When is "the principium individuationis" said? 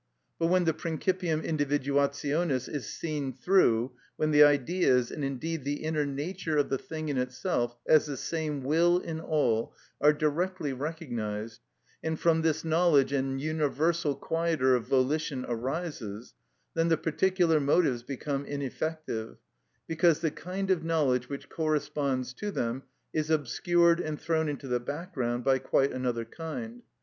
0.65-2.67